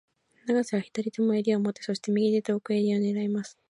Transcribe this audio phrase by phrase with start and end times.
[0.47, 3.59] 永瀬は左手も襟を持って、そして、右手で奥襟を狙います。